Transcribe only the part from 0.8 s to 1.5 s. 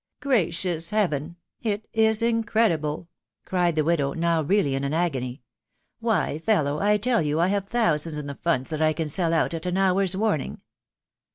Heaven!....